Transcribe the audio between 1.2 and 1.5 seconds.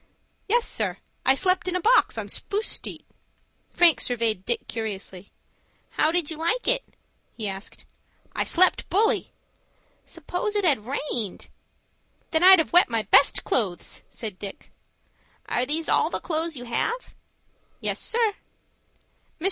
I